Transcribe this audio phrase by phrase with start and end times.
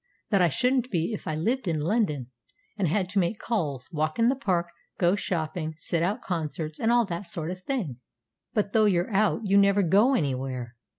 [0.31, 2.31] That I shouldn't be if I lived in London,
[2.75, 6.91] and had to make calls, walk in the Park, go shopping, sit out concerts, and
[6.91, 7.97] all that sort of thing."
[8.51, 10.75] "But though you're out, you never go anywhere.